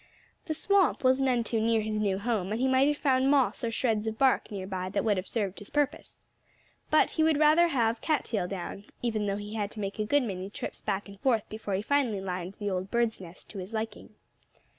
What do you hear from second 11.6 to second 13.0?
he finally lined the old